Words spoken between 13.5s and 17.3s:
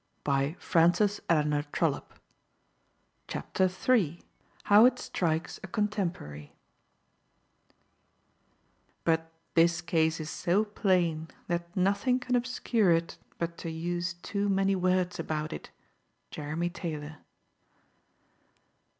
to use too many words about it.— Jeremy Taylor.